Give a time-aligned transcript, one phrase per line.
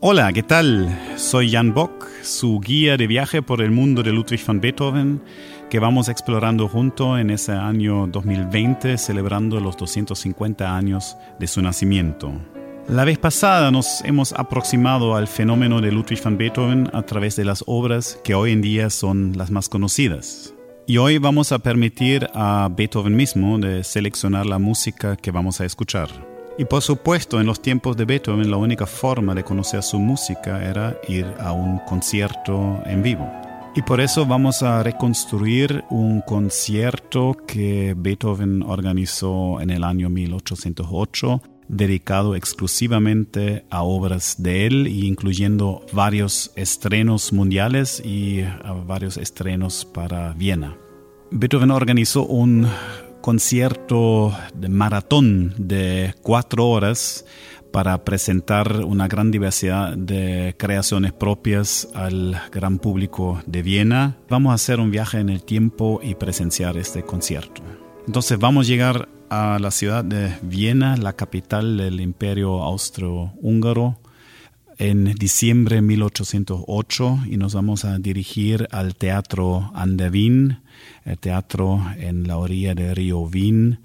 [0.00, 0.96] Hola, ¿qué tal?
[1.16, 5.20] Soy Jan Bock, su guía de viaje por el mundo de Ludwig van Beethoven,
[5.70, 12.30] que vamos explorando junto en ese año 2020, celebrando los 250 años de su nacimiento.
[12.86, 17.44] La vez pasada nos hemos aproximado al fenómeno de Ludwig van Beethoven a través de
[17.44, 20.54] las obras que hoy en día son las más conocidas.
[20.86, 25.64] Y hoy vamos a permitir a Beethoven mismo de seleccionar la música que vamos a
[25.64, 26.27] escuchar.
[26.58, 30.68] Y por supuesto, en los tiempos de Beethoven la única forma de conocer su música
[30.68, 33.30] era ir a un concierto en vivo.
[33.76, 41.42] Y por eso vamos a reconstruir un concierto que Beethoven organizó en el año 1808,
[41.68, 48.42] dedicado exclusivamente a obras de él, incluyendo varios estrenos mundiales y
[48.84, 50.76] varios estrenos para Viena.
[51.30, 52.66] Beethoven organizó un
[53.28, 57.26] concierto de maratón de cuatro horas
[57.70, 64.16] para presentar una gran diversidad de creaciones propias al gran público de Viena.
[64.30, 67.60] Vamos a hacer un viaje en el tiempo y presenciar este concierto.
[68.06, 73.98] Entonces vamos a llegar a la ciudad de Viena, la capital del imperio austro-húngaro,
[74.78, 80.60] en diciembre de 1808 y nos vamos a dirigir al Teatro Andevin,
[81.20, 83.80] teatro en la orilla del río Vin,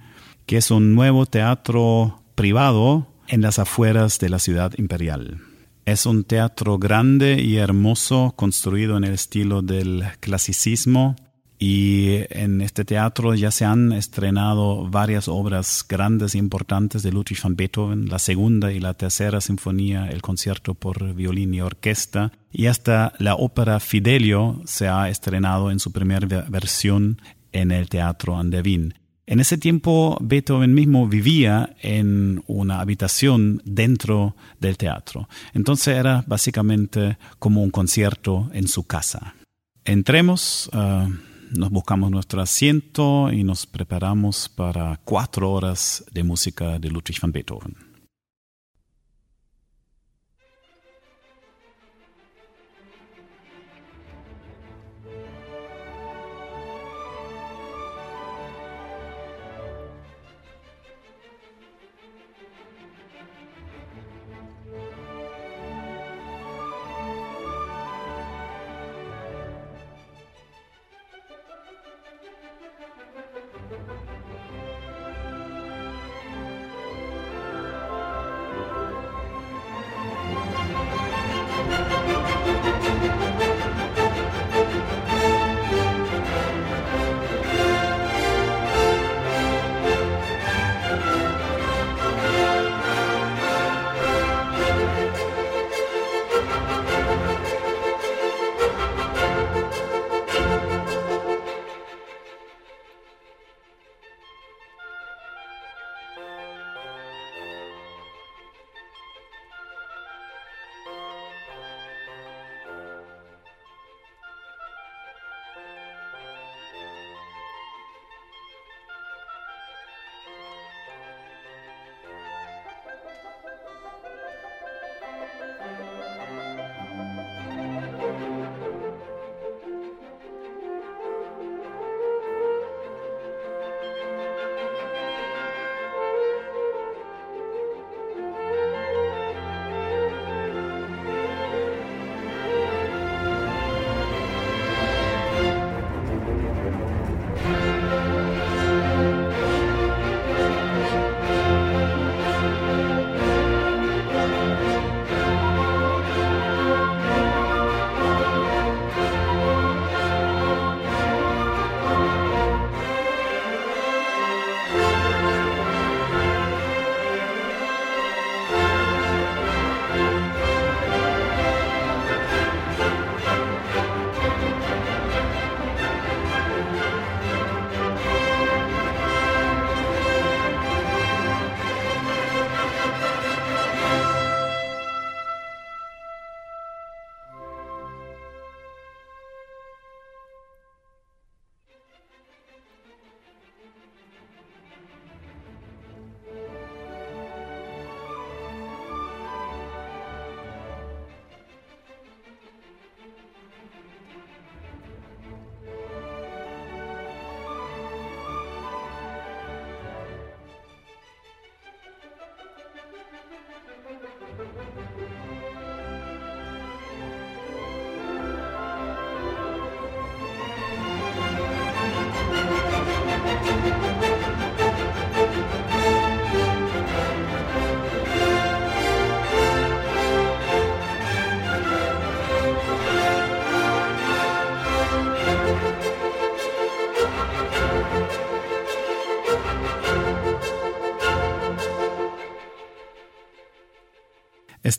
[0.45, 5.39] que es un nuevo teatro privado en las afueras de la ciudad imperial.
[5.85, 11.15] Es un teatro grande y hermoso, construido en el estilo del clasicismo,
[11.65, 17.41] y en este teatro ya se han estrenado varias obras grandes e importantes de Ludwig
[17.41, 22.65] van Beethoven, la segunda y la tercera sinfonía, el concierto por violín y orquesta, y
[22.65, 27.21] hasta la ópera Fidelio se ha estrenado en su primera versión
[27.53, 28.95] en el Teatro Andevin.
[29.25, 35.29] En ese tiempo Beethoven mismo vivía en una habitación dentro del teatro.
[35.53, 39.35] Entonces era básicamente como un concierto en su casa.
[39.85, 40.69] Entremos.
[40.73, 41.07] Ah,
[41.57, 47.31] nos buscamos nuestro asiento y nos preparamos para cuatro horas de música de Ludwig van
[47.31, 47.92] Beethoven.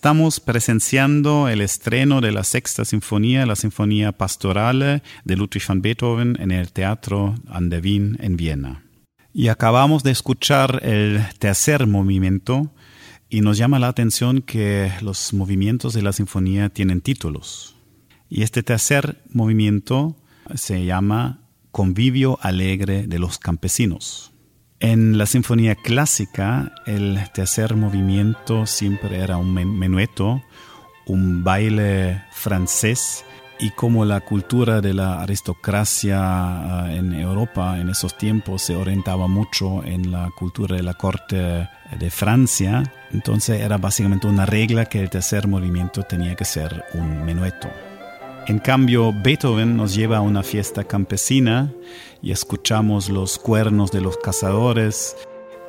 [0.05, 6.37] Estamos presenciando el estreno de la sexta sinfonía, la Sinfonía Pastorale de Ludwig van Beethoven
[6.41, 8.85] en el Teatro An der Wien en Viena.
[9.33, 12.71] Y acabamos de escuchar el tercer movimiento
[13.31, 17.75] y nos llama la atención que los movimientos de la sinfonía tienen títulos.
[18.29, 20.17] Y este tercer movimiento
[20.55, 24.34] se llama Convivio Alegre de los Campesinos.
[24.81, 30.43] En la sinfonía clásica, el tercer movimiento siempre era un menueto,
[31.07, 33.25] un baile francés,
[33.59, 39.29] y como la cultura de la aristocracia ah, en Europa en esos tiempos se orientaba
[39.29, 41.69] mucho en la cultura de la corte
[41.99, 42.83] de Francia,
[43.13, 47.71] entonces era básicamente una regla que el tercer movimiento tenía que ser un menueto.
[48.47, 51.73] En cambio, Beethoven nos lleva a una fiesta campesina
[52.21, 55.17] y escuchamos los cuernos de los cazadores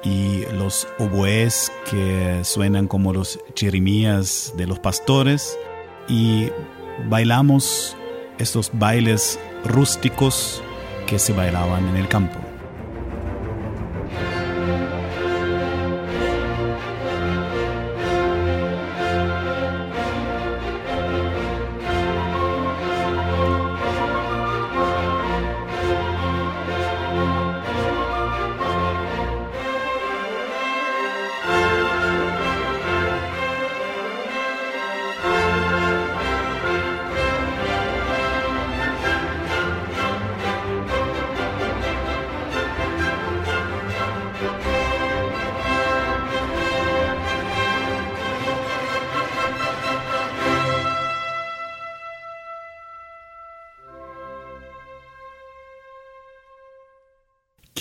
[0.03, 5.57] y los oboes que suenan como los chirimías de los pastores
[6.09, 6.49] y
[7.09, 7.95] bailamos
[8.39, 10.61] estos bailes rústicos
[11.07, 12.54] que se bailaban en el campo.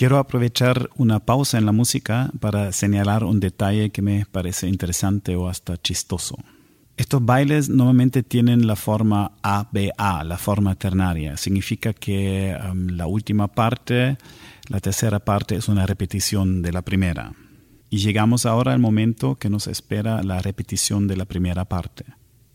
[0.05, 5.35] Quiero aprovechar una pausa en la música para señalar un detalle que me parece interesante
[5.35, 6.37] o hasta chistoso.
[6.95, 11.37] Estos bailes normalmente tienen la forma ABA, la forma ternaria.
[11.37, 14.19] Significa que um, la última parte,
[14.67, 17.33] la tercera parte, es una repetición de la primera.
[17.89, 22.05] Y llegamos ahora al momento que nos espera la repetición de la primera parte.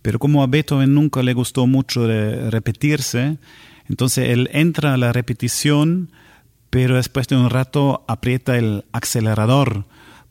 [0.02, 3.38] Pero como a Beethoven nunca le gustó mucho repetirse,
[3.88, 6.12] entonces él entra a la repetición
[6.70, 9.84] pero después de un rato aprieta el acelerador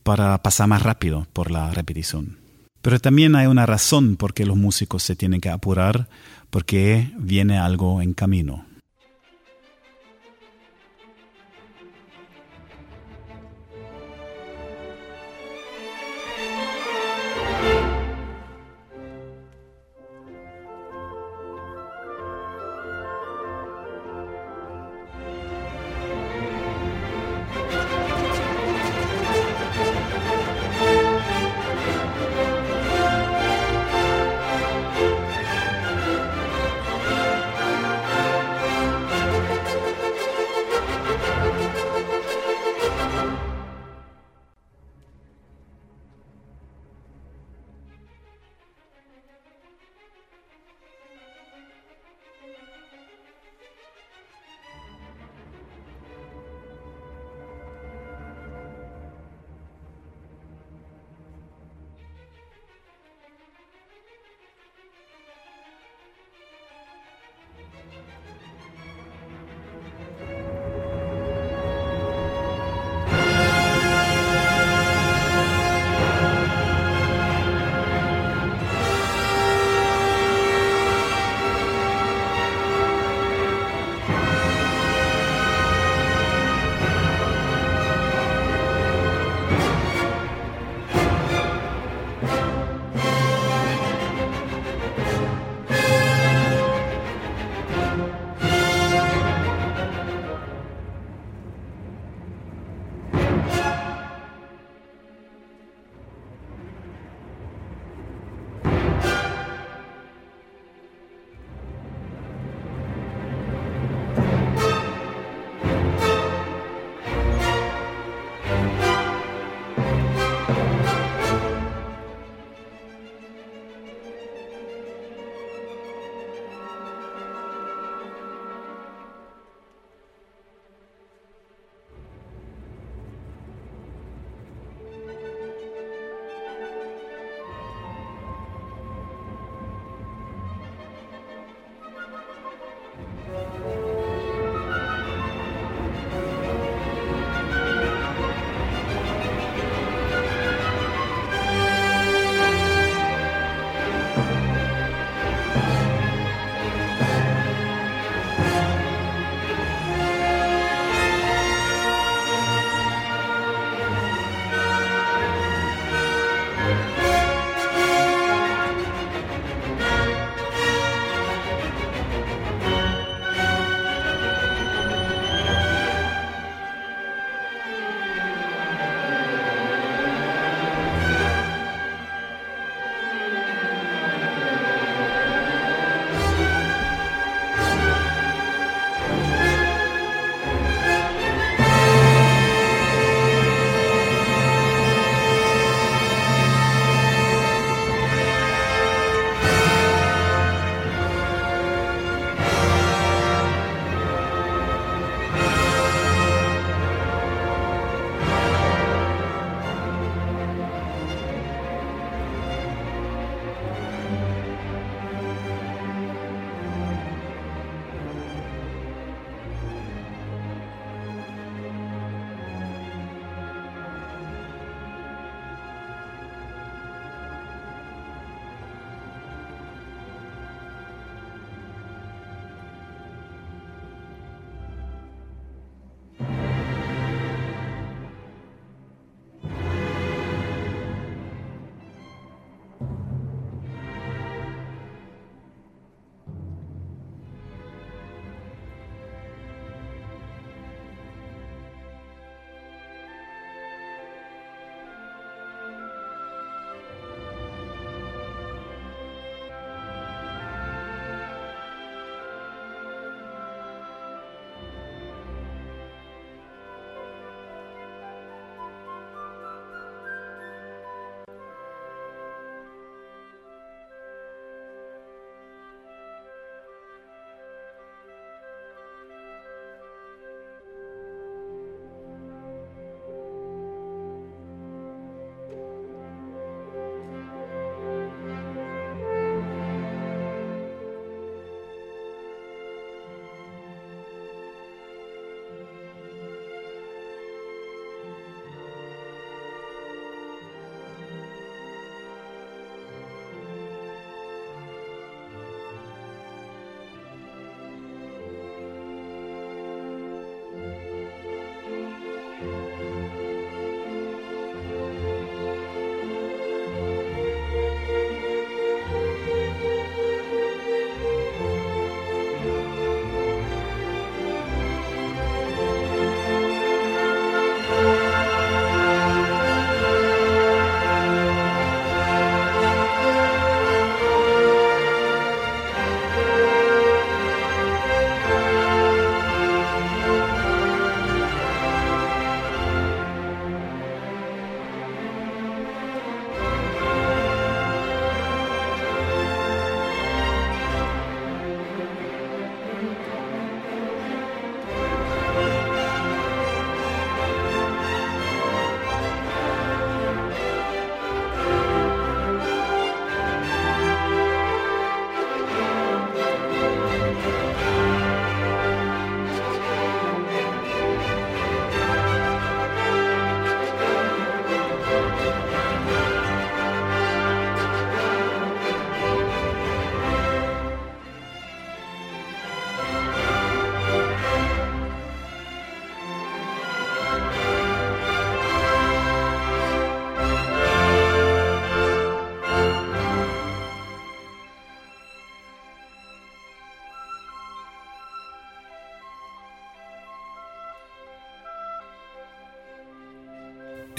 [0.04, 2.38] para pasar más rápido por la repetición.
[2.82, 6.08] Pero también hay una razón por qué los músicos se tienen que apurar,
[6.50, 8.66] porque viene algo en camino.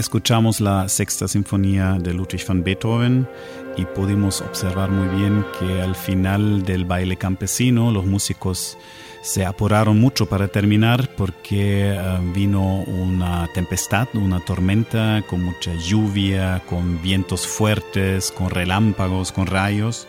[0.01, 3.29] Escuchamos la sexta sinfonía de Ludwig van Beethoven
[3.77, 8.79] y pudimos observar muy bien que al final del baile campesino los músicos
[9.21, 16.63] se apuraron mucho para terminar porque eh, vino una tempestad, una tormenta con mucha lluvia,
[16.67, 20.09] con vientos fuertes, con relámpagos, con rayos.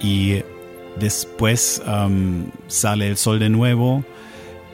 [0.00, 0.40] Y
[0.98, 4.06] después um, sale el sol de nuevo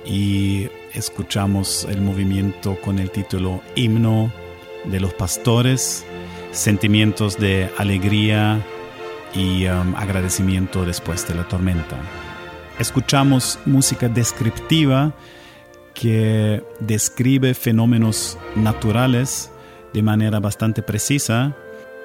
[0.06, 4.32] y escuchamos el movimiento con el título Himno
[4.84, 6.04] de los Pastores,
[6.52, 8.60] sentimientos de alegría
[9.34, 11.96] y um, agradecimiento después de la tormenta.
[12.78, 15.12] Escuchamos música descriptiva
[15.94, 19.50] que describe fenómenos naturales
[19.92, 21.56] de manera bastante precisa,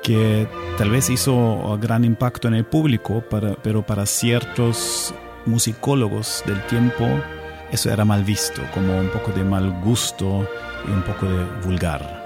[0.01, 0.47] que
[0.77, 3.23] tal vez hizo gran impacto en el público,
[3.63, 5.13] pero para ciertos
[5.45, 7.05] musicólogos del tiempo
[7.73, 10.47] eso era mal visto, como un poco de mal gusto
[10.87, 12.23] y un poco de vulgar.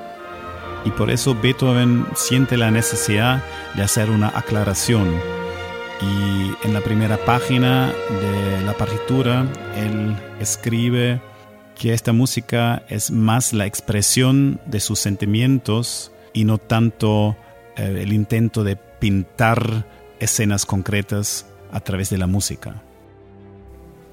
[0.84, 3.42] Y por eso Beethoven siente la necesidad
[3.74, 5.08] de hacer una aclaración.
[6.01, 11.22] Y en la primera página de la partitura, él escribe
[11.75, 17.38] que esta música es más la expresión de sus sentimientos y no tanto
[17.77, 19.86] eh, el intento de pintar
[20.20, 22.84] escenas concretas a través de la música.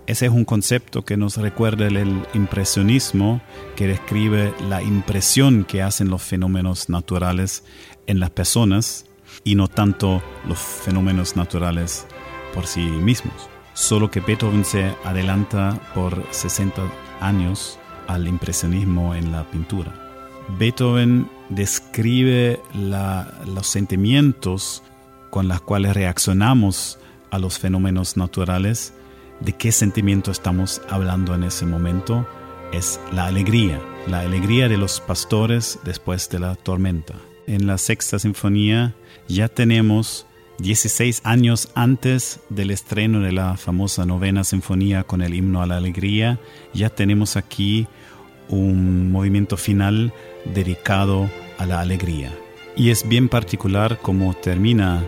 [0.06, 3.40] Ese es un concepto que nos recuerda el impresionismo,
[3.74, 7.64] que describe la impresión que hacen los fenómenos naturales
[8.06, 9.06] en las personas
[9.44, 12.06] y no tanto los fenómenos naturales
[12.52, 13.48] por sí mismos.
[13.72, 16.82] Solo que Beethoven se adelanta por 60
[17.20, 19.92] años al impresionismo en la pintura.
[20.58, 24.82] Beethoven describe los sentimientos
[25.30, 26.98] con los cuales reaccionamos
[27.30, 28.92] a los fenómenos naturales
[29.44, 32.26] de qué sentimiento estamos hablando en ese momento
[32.72, 37.14] es la alegría, la alegría de los pastores después de la tormenta.
[37.46, 38.94] En la sexta sinfonía
[39.28, 40.26] ya tenemos
[40.58, 45.76] 16 años antes del estreno de la famosa novena sinfonía con el himno a la
[45.76, 46.38] alegría,
[46.72, 47.86] ya tenemos aquí
[48.48, 50.12] un movimiento final
[50.44, 51.28] dedicado
[51.58, 52.32] a la alegría.
[52.76, 55.04] Y es bien particular cómo termina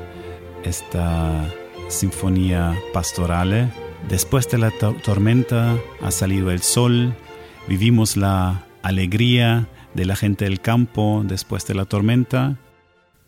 [0.62, 1.52] esta
[1.88, 7.12] sinfonía pastorale Después de la tormenta ha salido el sol,
[7.66, 12.56] vivimos la alegría de la gente del campo después de la tormenta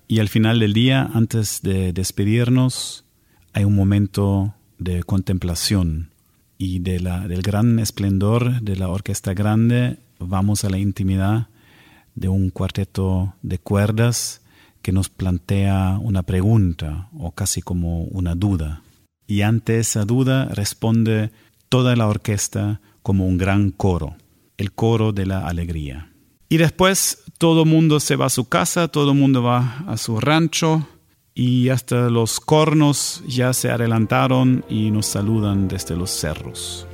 [0.07, 3.05] y al final del día, antes de despedirnos,
[3.53, 6.11] hay un momento de contemplación
[6.59, 9.99] y del gran esplendor de la orquesta grande.
[10.21, 11.49] Vamos a la intimidad
[12.15, 14.43] de un cuarteto de cuerdas
[14.81, 18.83] que nos plantea una pregunta o casi como una duda
[19.29, 21.31] y ante esa duda responde
[21.69, 24.17] toda la orquesta como un gran coro,
[24.57, 26.11] el coro de la alegría.
[26.49, 29.99] Y después todo el mundo se va a su casa, todo el mundo va a
[29.99, 30.89] su rancho
[31.35, 36.89] y hasta los cornos ya se adelantaron y nos saludan desde los cerros.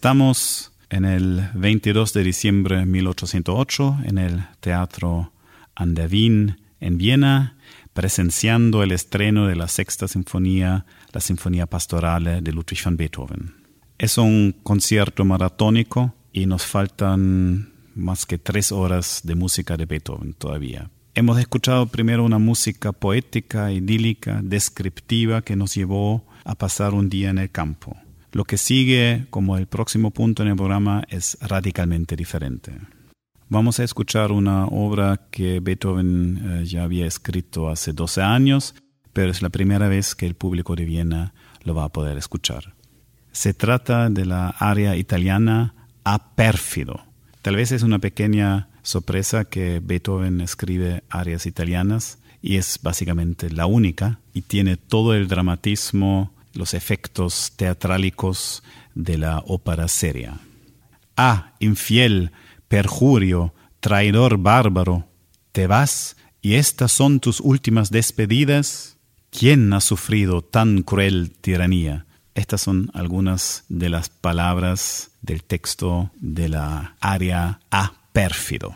[0.00, 5.30] Estamos en el 22 de diciembre de 1808 en el Teatro
[5.74, 7.58] Andavin en Viena,
[7.92, 13.54] presenciando el estreno de la sexta sinfonía, la Sinfonía Pastorale de Ludwig van Beethoven.
[13.98, 20.32] Es un concierto maratónico y nos faltan más que tres horas de música de Beethoven
[20.32, 20.88] todavía.
[21.14, 27.28] Hemos escuchado primero una música poética, idílica, descriptiva que nos llevó a pasar un día
[27.28, 27.98] en el campo.
[28.32, 32.72] Lo que sigue como el próximo punto en el programa es radicalmente diferente.
[33.48, 38.76] Vamos a escuchar una obra que Beethoven eh, ya había escrito hace 12 años,
[39.12, 42.74] pero es la primera vez que el público de Viena lo va a poder escuchar.
[43.32, 47.02] Se trata de la aria italiana A Pérfido.
[47.42, 53.66] Tal vez es una pequeña sorpresa que Beethoven escribe arias italianas y es básicamente la
[53.66, 58.62] única y tiene todo el dramatismo, los efectos teatrálicos
[58.94, 60.38] de la ópera seria.
[61.16, 62.32] Ah, infiel,
[62.68, 65.06] perjurio, traidor bárbaro,
[65.52, 68.96] ¿te vas y estas son tus últimas despedidas?
[69.30, 72.06] ¿Quién ha sufrido tan cruel tiranía?
[72.34, 78.74] Estas son algunas de las palabras del texto de la aria A pérfido.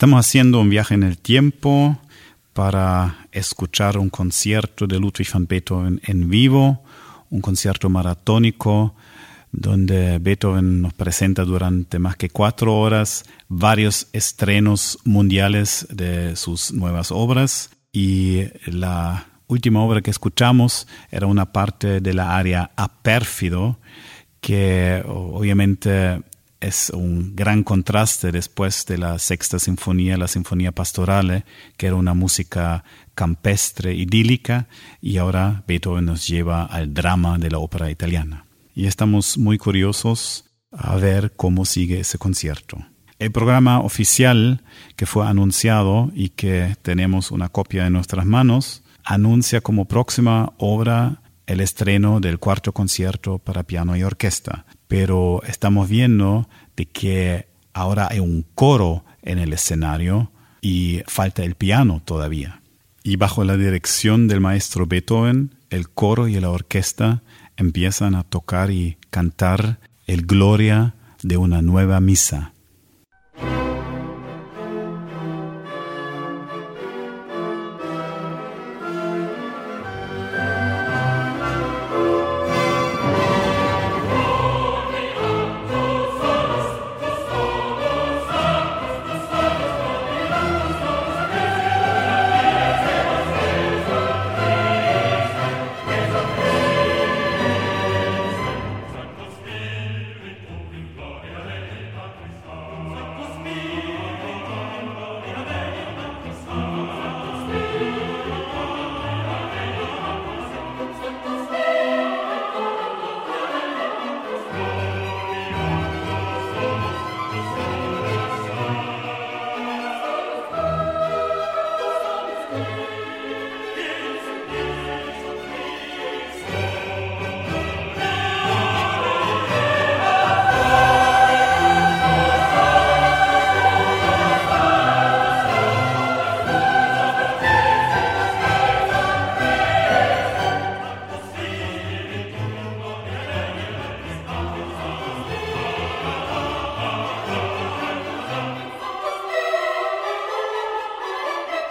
[0.00, 2.00] Estamos haciendo un viaje en el tiempo
[2.54, 6.82] para escuchar un concierto de Ludwig van Beethoven en vivo,
[7.28, 8.94] un concierto maratónico
[9.52, 17.10] donde Beethoven nos presenta durante más que cuatro horas varios estrenos mundiales de sus nuevas
[17.12, 17.68] obras.
[17.92, 23.78] Y la última obra que escuchamos era una parte de la área a pérfido
[24.40, 26.22] que obviamente
[26.60, 31.44] es un gran contraste después de la sexta sinfonía, la sinfonía pastorale,
[31.76, 34.68] que era una música campestre, idílica,
[35.00, 38.46] y ahora Beethoven nos lleva al drama de la ópera italiana.
[38.74, 42.78] Y estamos muy curiosos a ver cómo sigue ese concierto.
[43.18, 44.62] El programa oficial
[44.96, 51.22] que fue anunciado y que tenemos una copia en nuestras manos, anuncia como próxima obra
[51.46, 58.08] el estreno del cuarto concierto para piano y orquesta, pero estamos viendo de que ahora
[58.10, 62.60] hay un coro en el escenario y falta el piano todavía.
[63.04, 67.22] Y bajo la dirección del maestro Beethoven, el coro y la orquesta
[67.56, 72.52] empiezan a tocar y cantar el Gloria de una nueva misa.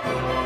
[0.03, 0.38] Bye.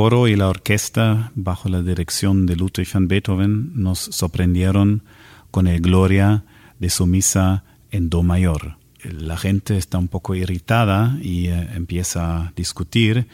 [0.00, 5.02] Coro y la orquesta, bajo la dirección de Ludwig van Beethoven, nos sorprendieron
[5.50, 6.42] con el Gloria
[6.78, 8.78] de su misa en Do mayor.
[9.04, 13.26] La gente está un poco irritada y eh, empieza a discutir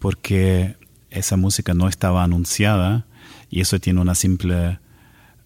[0.00, 0.74] porque
[1.10, 3.06] esa música no estaba anunciada
[3.48, 4.80] y eso tiene una simple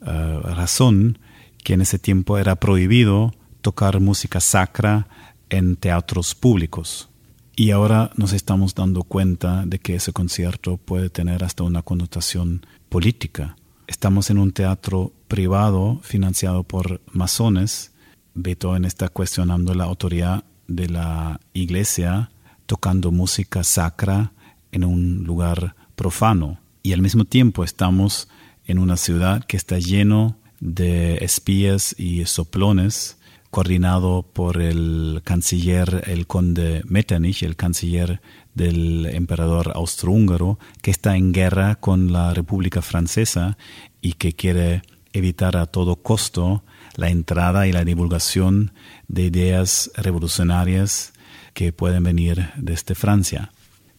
[0.06, 1.18] eh, razón
[1.62, 5.06] que en ese tiempo era prohibido tocar música sacra
[5.50, 7.10] en teatros públicos.
[7.54, 12.64] Y ahora nos estamos dando cuenta de que ese concierto puede tener hasta una connotación
[12.88, 13.56] política.
[13.86, 17.92] Estamos en un teatro privado financiado por masones.
[18.34, 22.30] Beethoven está cuestionando la autoridad de la iglesia
[22.64, 24.32] tocando música sacra
[24.70, 26.58] en un lugar profano.
[26.82, 28.28] Y al mismo tiempo estamos
[28.64, 33.18] en una ciudad que está lleno de espías y soplones
[33.52, 38.22] coordinado por el canciller, el conde Metternich, el canciller
[38.54, 43.58] del emperador austrohúngaro, que está en guerra con la República Francesa
[44.00, 44.80] y que quiere
[45.12, 46.64] evitar a todo costo
[46.96, 48.72] la entrada y la divulgación
[49.08, 51.12] de ideas revolucionarias
[51.52, 53.52] que pueden venir desde Francia.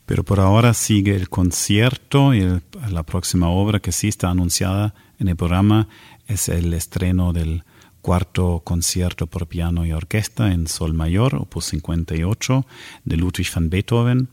[0.07, 5.27] Pero por ahora sigue el concierto y la próxima obra que sí está anunciada en
[5.27, 5.89] el programa
[6.25, 7.63] es el estreno del
[8.03, 12.65] cuarto concierto por piano y orquesta en Sol Mayor, opus 58,
[13.05, 14.27] de Ludwig van Beethoven.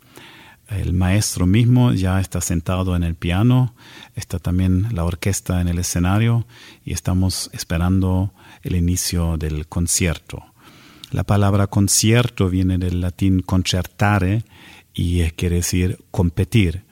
[0.69, 3.75] El maestro mismo ya está sentado en el piano,
[4.17, 6.47] está también la orquesta en el escenario
[6.85, 10.45] y estamos esperando el inicio del concierto.
[11.13, 14.43] La palabra concierto viene del latín concertare
[14.93, 16.83] y quiere decir competir.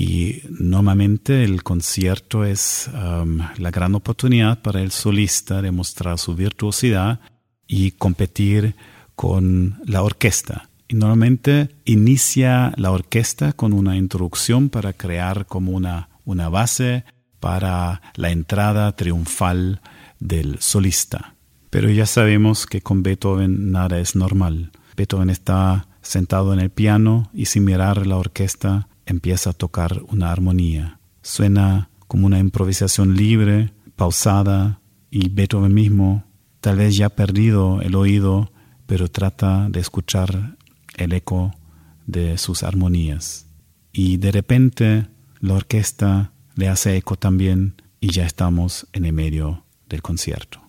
[0.00, 6.36] Y normalmente el concierto es um, la gran oportunidad para el solista de mostrar su
[6.36, 7.18] virtuosidad
[7.66, 8.76] y competir
[9.16, 10.68] con la orquesta.
[10.86, 17.02] Y normalmente inicia la orquesta con una introducción para crear como una, una base
[17.40, 19.80] para la entrada triunfal
[20.20, 21.34] del solista.
[21.70, 24.70] Pero ya sabemos que con Beethoven nada es normal.
[24.96, 30.30] Beethoven está sentado en el piano y sin mirar la orquesta empieza a tocar una
[30.30, 31.00] armonía.
[31.22, 36.24] Suena como una improvisación libre, pausada, y Beethoven mismo,
[36.60, 38.52] tal vez ya perdido el oído,
[38.86, 40.56] pero trata de escuchar
[40.96, 41.54] el eco
[42.06, 43.46] de sus armonías.
[43.92, 45.08] Y de repente
[45.40, 50.67] la orquesta le hace eco también y ya estamos en el medio del concierto.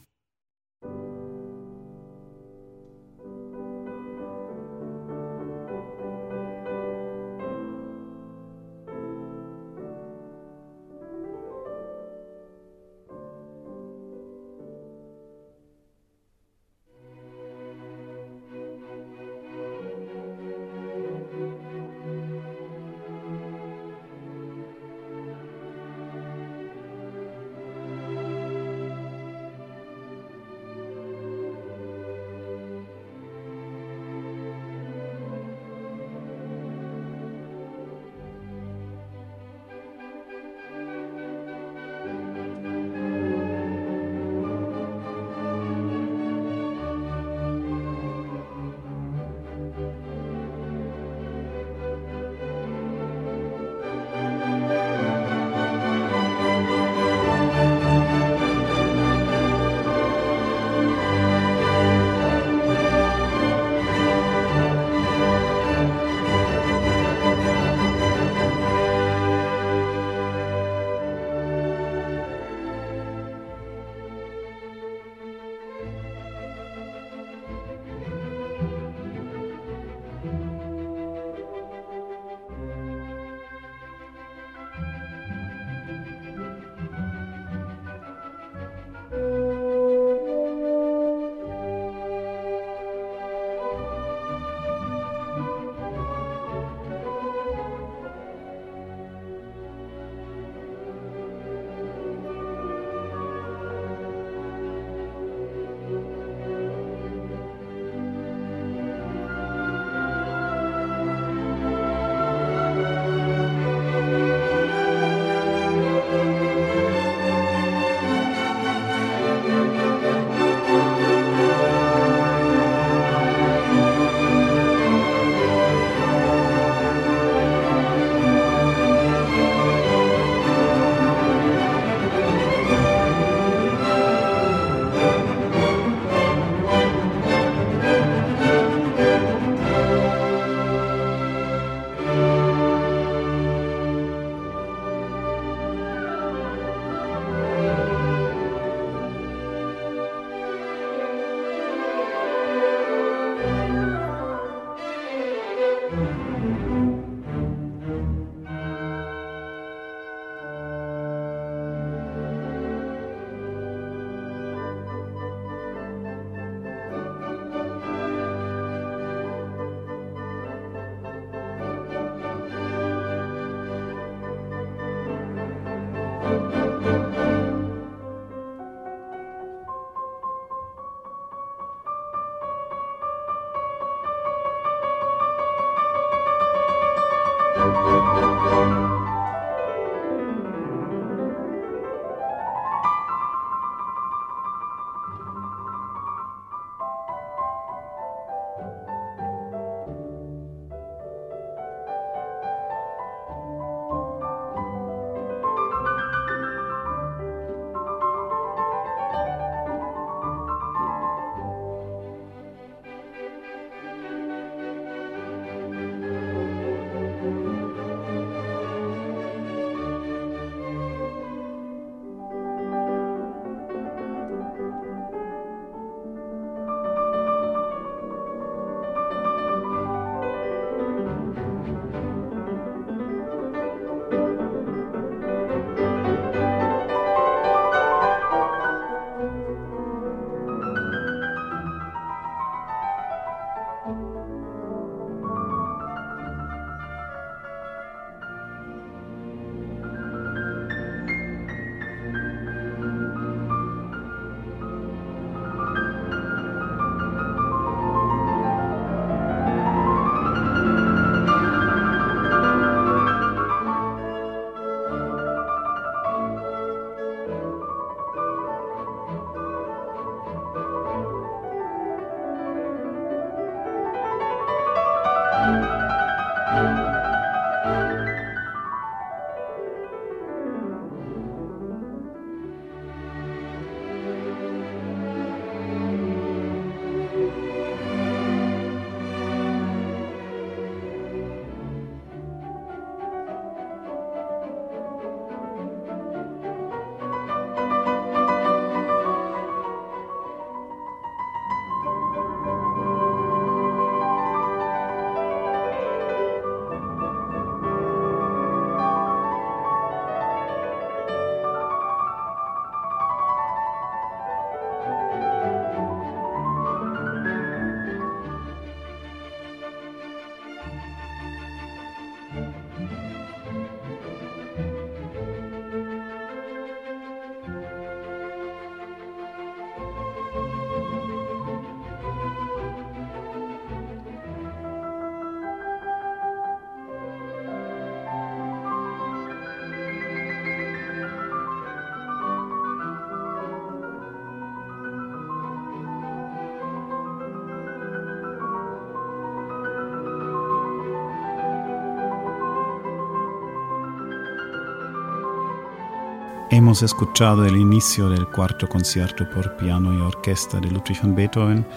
[356.69, 361.67] Hemos escuchado el inicio del cuarto concierto por piano y orquesta de Ludwig van Beethoven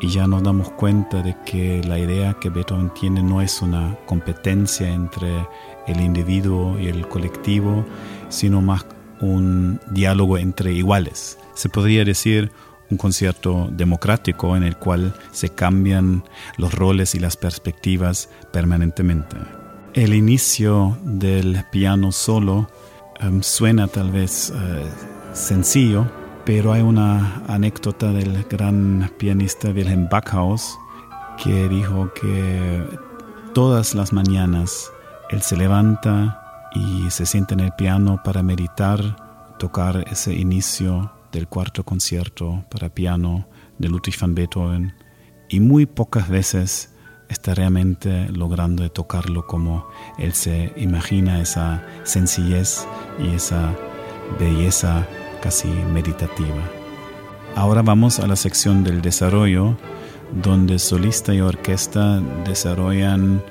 [0.00, 3.96] y ya nos damos cuenta de que la idea que Beethoven tiene no es una
[4.06, 5.46] competencia entre
[5.86, 7.86] el individuo y el colectivo,
[8.28, 8.84] sino más
[9.20, 11.38] un diálogo entre iguales.
[11.54, 12.50] Se podría decir
[12.90, 16.24] un concierto democrático en el cual se cambian
[16.56, 19.36] los roles y las perspectivas permanentemente.
[19.92, 22.68] El inicio del piano solo
[23.20, 24.90] Em, suena tal vez eh,
[25.32, 26.06] sencillo,
[26.44, 30.78] pero hay una anécdota del gran pianista Wilhelm Backhaus
[31.42, 32.82] que dijo que
[33.54, 34.90] todas las mañanas
[35.30, 41.48] él se levanta y se sienta en el piano para meditar, tocar ese inicio del
[41.48, 43.46] cuarto concierto para piano
[43.78, 44.94] de Ludwig van Beethoven.
[45.48, 46.93] Y muy pocas veces
[47.28, 49.86] está realmente logrando tocarlo como
[50.18, 52.86] él se imagina esa sencillez
[53.18, 53.74] y esa
[54.38, 55.06] belleza
[55.42, 56.62] casi meditativa.
[57.54, 59.76] Ahora vamos a la sección del desarrollo,
[60.42, 63.42] donde solista y orquesta desarrollan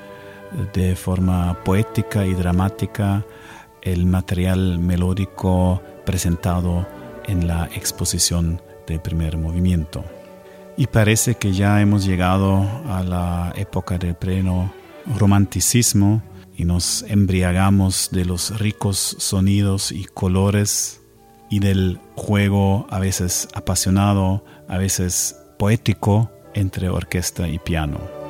[0.72, 3.24] de forma poética y dramática
[3.82, 6.86] el material melódico presentado
[7.26, 10.04] en la exposición del primer movimiento.
[10.76, 14.72] Y parece que ya hemos llegado a la época del pleno
[15.18, 16.22] romanticismo
[16.56, 21.00] y nos embriagamos de los ricos sonidos y colores
[21.48, 28.23] y del juego a veces apasionado, a veces poético entre orquesta y piano.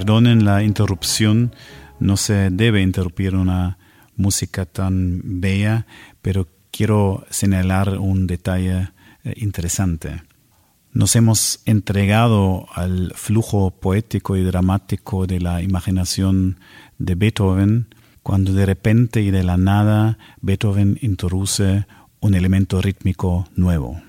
[0.00, 1.54] Perdonen la interrupción,
[1.98, 3.76] no se debe interrumpir una
[4.16, 5.86] música tan bella,
[6.22, 8.92] pero quiero señalar un detalle
[9.24, 10.22] eh, interesante.
[10.94, 16.60] Nos hemos entregado al flujo poético y dramático de la imaginación
[16.96, 21.84] de Beethoven cuando de repente y de la nada Beethoven introduce
[22.20, 24.00] un elemento rítmico nuevo.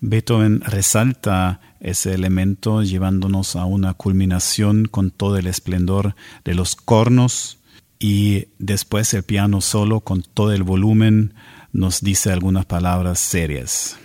[0.00, 7.58] Beethoven resalta ese elemento llevándonos a una culminación con todo el esplendor de los cornos
[7.98, 11.34] y después el piano solo con todo el volumen
[11.72, 13.98] nos dice algunas palabras serias.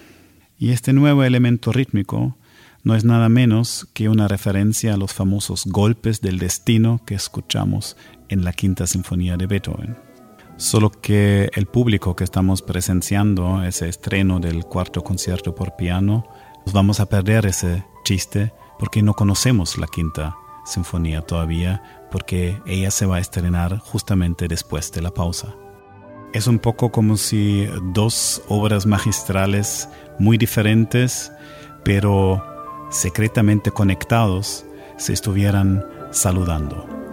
[0.60, 2.38] Y este nuevo elemento rítmico
[2.84, 7.98] no es nada menos que una referencia a los famosos golpes del destino que escuchamos
[8.30, 10.05] en la quinta sinfonía de Beethoven.
[10.58, 16.26] Solo que el público que estamos presenciando ese estreno del cuarto concierto por piano,
[16.66, 22.90] nos vamos a perder ese chiste porque no conocemos la quinta sinfonía todavía, porque ella
[22.90, 25.54] se va a estrenar justamente después de la pausa.
[26.34, 29.90] Es un poco como si dos obras magistrales
[30.20, 31.32] muy diferentes,
[31.84, 32.44] pero
[32.90, 34.66] secretamente conectados,
[34.98, 37.05] se estuvieran saludando.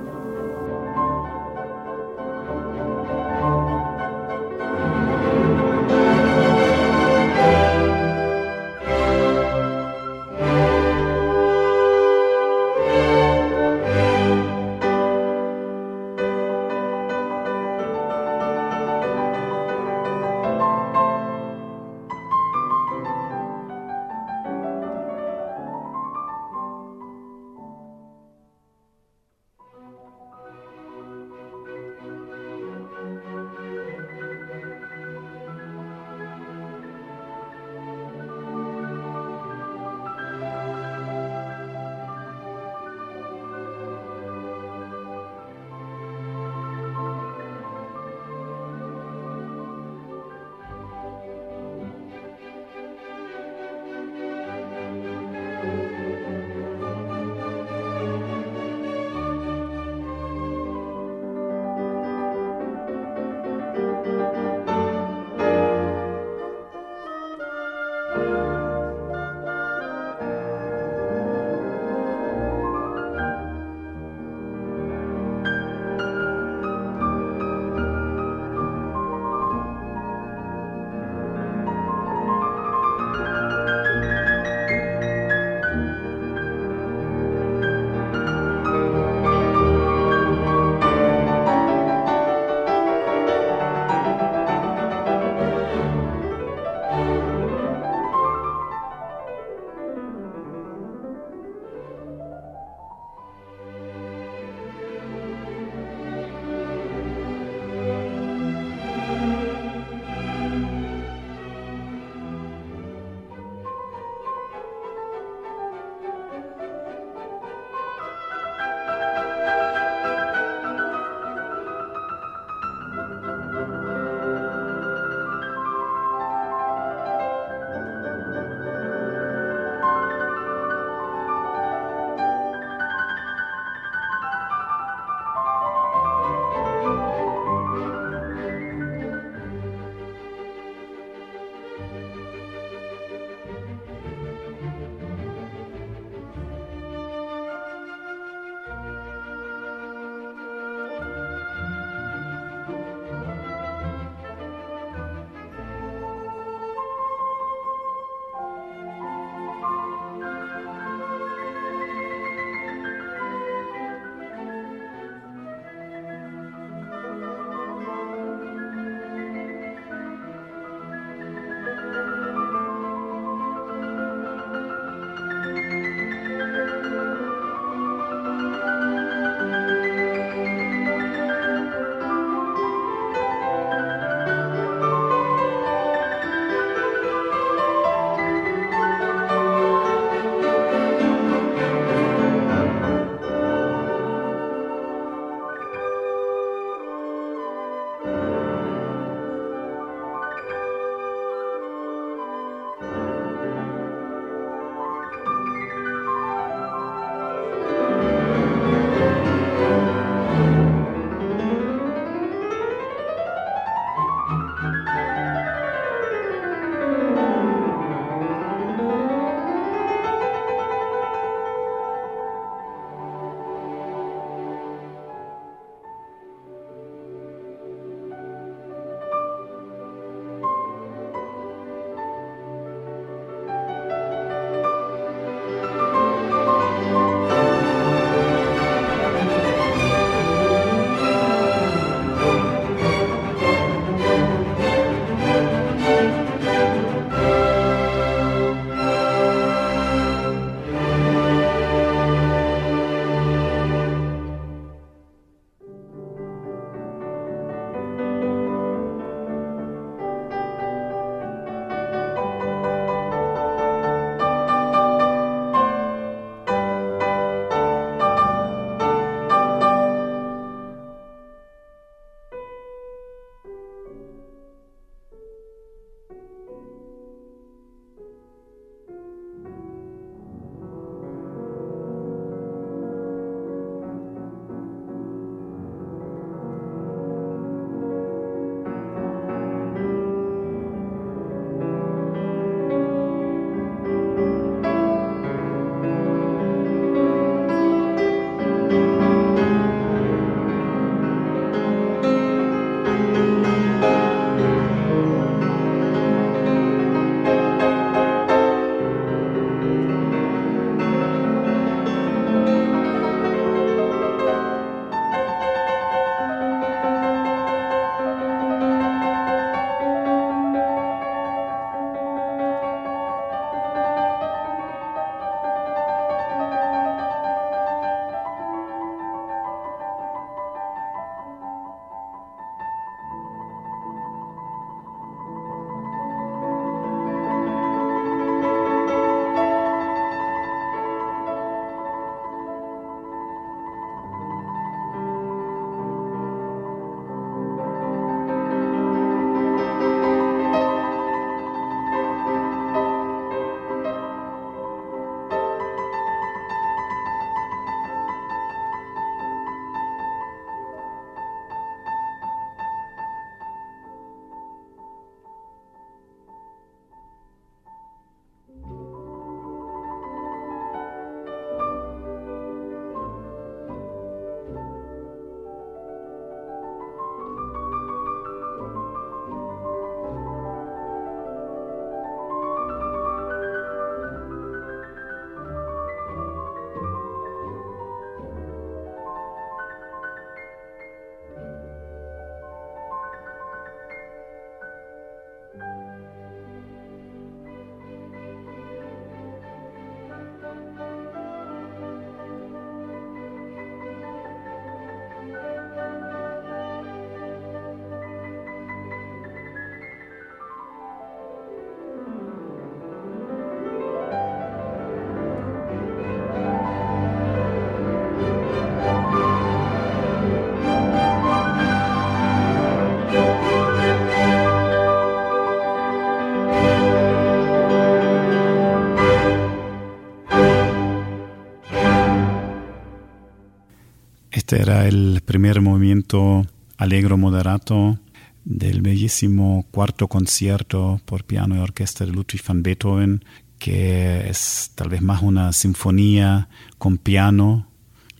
[434.52, 436.46] Este era el primer movimiento
[436.76, 437.98] alegro moderato
[438.44, 443.24] del bellísimo cuarto concierto por piano y orquesta de Ludwig van Beethoven,
[443.58, 447.66] que es tal vez más una sinfonía con piano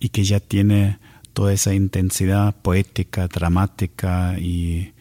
[0.01, 1.01] y que ya tiene
[1.35, 4.95] toda esa intensidad poética, dramática y eh,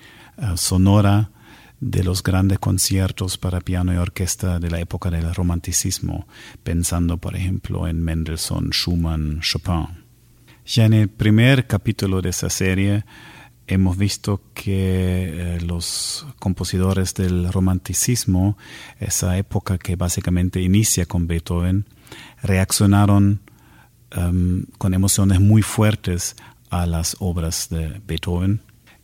[0.58, 1.32] sonora
[1.80, 6.28] de los grandes conciertos para piano y orquesta de la época del romanticismo,
[6.64, 10.01] pensando por ejemplo en Mendelssohn, Schumann, Chopin.
[10.66, 13.04] Ya en el primer capítulo de esa serie
[13.68, 18.58] hemos visto que eh, los compositores del romanticismo,
[19.00, 21.86] esa época que básicamente inicia con Beethoven,
[22.44, 23.42] reaccionaron
[24.12, 26.36] em, con emociones muy fuertes
[26.70, 28.62] a las obras de Beethoven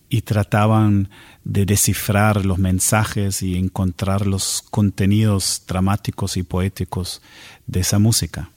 [0.10, 1.10] y trataban
[1.44, 7.22] de descifrar los mensajes y encontrar los contenidos dramáticos y poéticos
[7.66, 8.50] de esa música.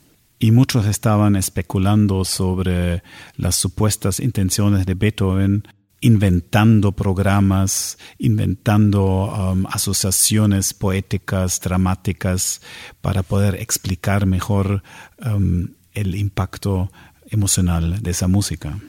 [0.42, 3.02] Y muchos estaban especulando sobre
[3.36, 5.64] las supuestas intenciones de Beethoven,
[6.00, 12.62] inventando programas, inventando um, asociaciones poéticas, dramáticas,
[13.02, 14.82] para poder explicar mejor
[15.22, 16.90] um, el impacto
[17.26, 18.80] emocional de esa música.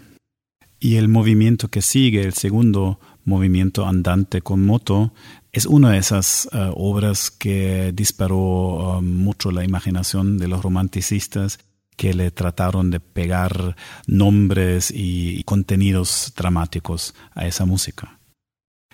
[0.79, 5.13] Y el movimiento que sigue, el segundo movimiento andante con moto,
[5.51, 11.59] es una de esas uh, obras que disparó uh, mucho la imaginación de los romanticistas
[11.97, 13.75] que le trataron de pegar
[14.07, 18.17] nombres y, y contenidos dramáticos a esa música.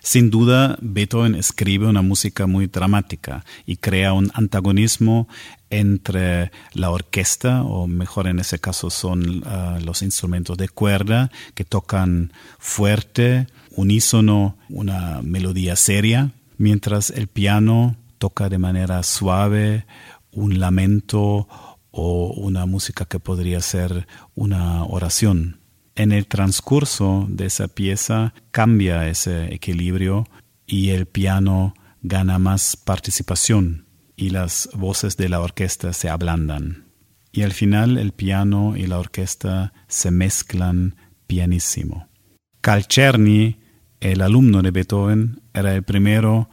[0.01, 5.28] Sin duda, Beethoven escribe una música muy dramática y crea un antagonismo
[5.70, 11.66] entre la orquesta, o mejor en ese caso son uh, los instrumentos de cuerda, que
[11.66, 19.86] tocan fuerte, unísono, una melodía seria, mientras el piano toca de manera suave
[20.32, 21.47] un lamento
[21.91, 25.62] o una música que podría ser una oración.
[25.95, 30.28] En el transcurso de esa pieza cambia ese equilibrio
[30.68, 36.86] y el piano gana más participación y las voces de la orquesta se ablandan.
[37.32, 40.95] Y al final el piano y la orquesta se mezclan
[41.28, 42.08] pianísimo.
[44.00, 46.50] El alumno de Beethoven, era el primero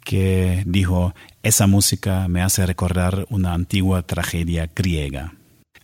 [0.00, 5.34] que dijo, esa música me hace recordar una antigua tragedia griega.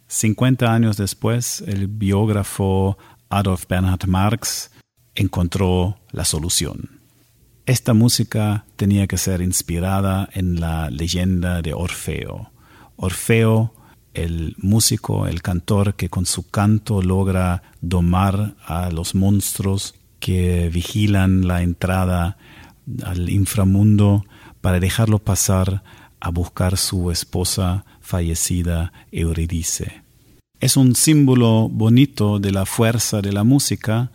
[0.06, 2.96] Cincuenta años después, el biógrafo
[3.28, 4.70] Adolf Bernhard Marx
[5.14, 7.00] encontró la solución.
[7.66, 12.50] Esta música tenía que ser inspirada en la leyenda de Orfeo.
[12.96, 13.74] Orfeo,
[14.12, 19.94] el músico, el cantor que con su canto logra domar a los monstruos
[20.24, 22.38] que vigilan la entrada
[23.04, 24.24] al inframundo
[24.62, 25.84] para dejarlo pasar
[26.18, 30.02] a buscar su esposa fallecida Eurídice.
[30.60, 34.12] Es un símbolo bonito de la fuerza de la música,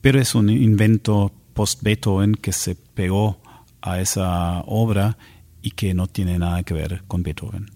[0.00, 3.42] pero es un invento post-Beethoven que se pegó
[3.82, 5.18] a esa obra
[5.60, 7.66] y que no tiene nada que ver con Beethoven.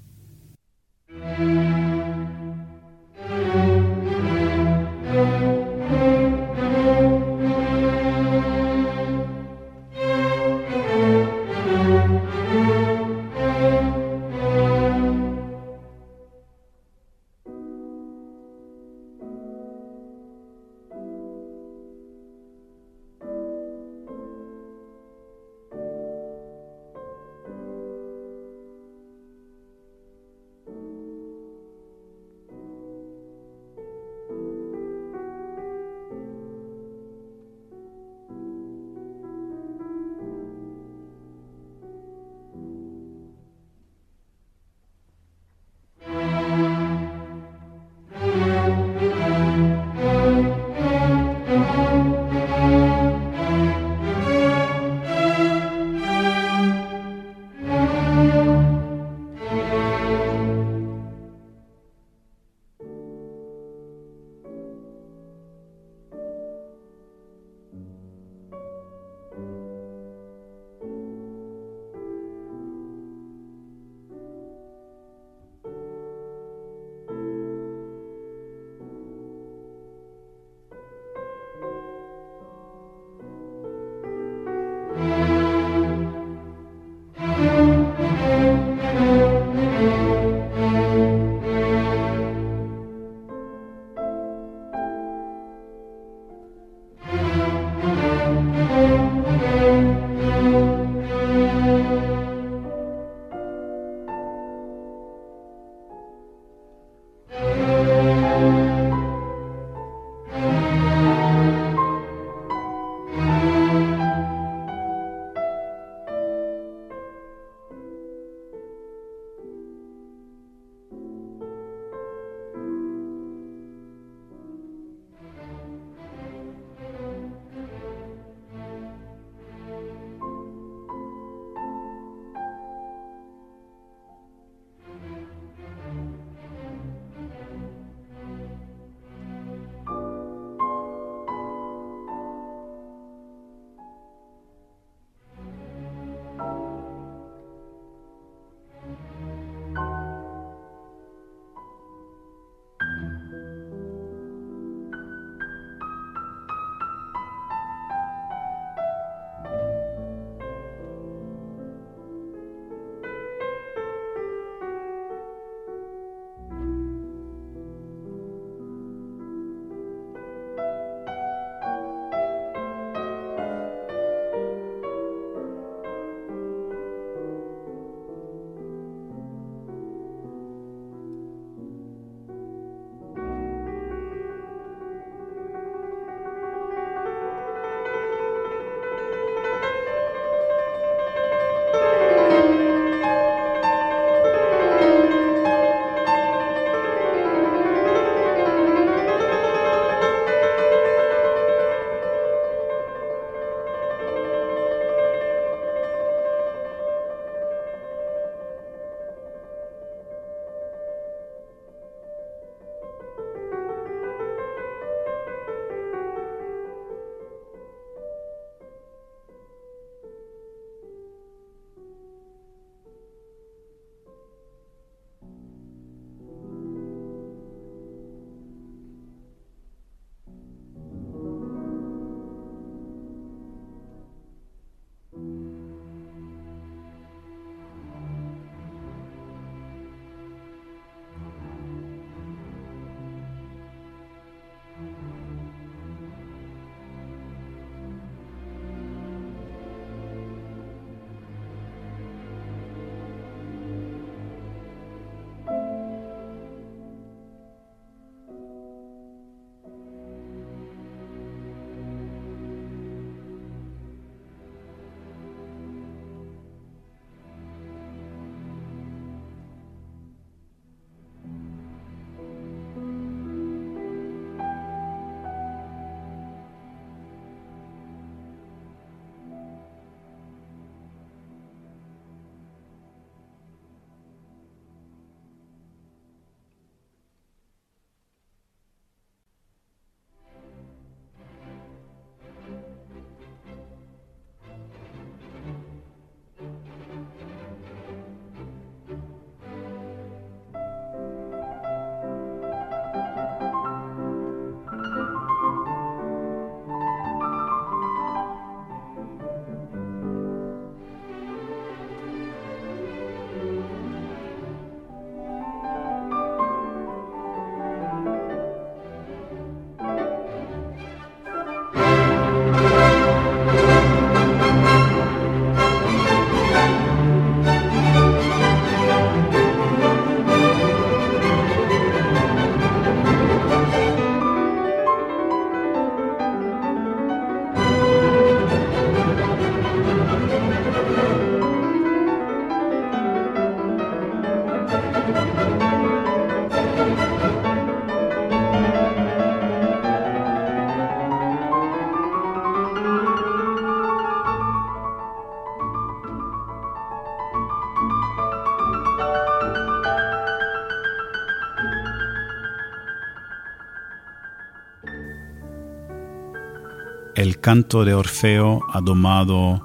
[367.47, 369.64] Canto de Orfeo ha domado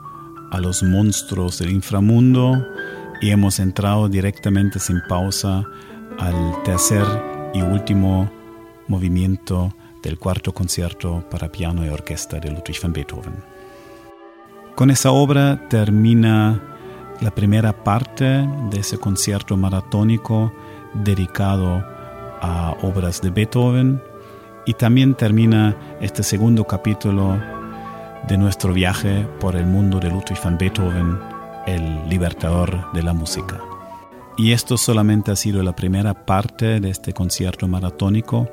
[0.52, 2.64] a los monstruos del inframundo
[3.22, 5.64] y hemos entrado directamente sin pausa
[6.20, 7.04] al tercer
[7.56, 8.30] y último
[8.88, 9.74] movimiento
[10.04, 13.34] del cuarto concierto para piano y orquesta de Ludwig van Beethoven.
[14.76, 16.62] Con esa obra termina
[17.20, 20.54] la primera parte de ese concierto maratónico
[20.94, 21.84] dedicado
[22.44, 24.00] a obras de Beethoven
[24.68, 27.40] y también termina este segundo capítulo
[28.28, 31.20] de nuestro viaje por el mundo de Ludwig van Beethoven,
[31.66, 33.60] el libertador de la música.
[34.38, 38.50] Y esto solamente ha sido la primera parte de este concierto maratónico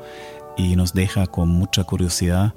[0.56, 2.54] y nos deja con mucha curiosidad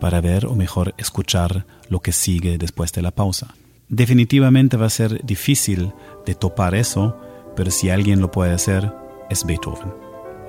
[0.00, 3.54] para ver o mejor escuchar lo que sigue después de la pausa.
[3.88, 5.92] Definitivamente va a ser difícil
[6.26, 7.16] de topar eso,
[7.54, 8.92] pero si alguien lo puede hacer,
[9.30, 9.94] es Beethoven.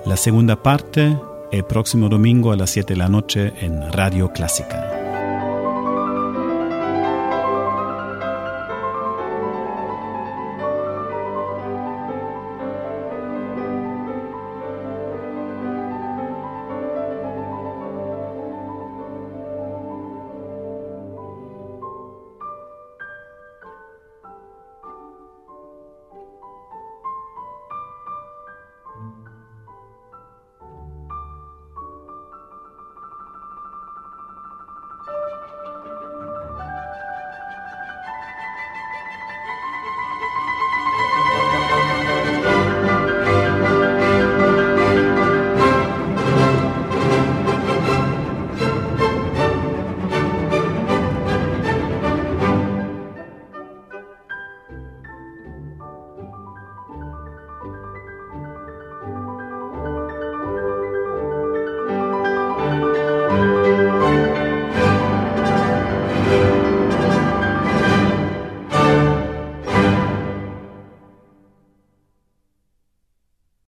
[0.04, 1.16] La segunda parte
[1.50, 4.87] el próximo domingo a las 7 de la noche en Radio Clásica.